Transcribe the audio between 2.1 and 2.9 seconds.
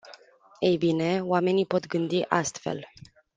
astfel.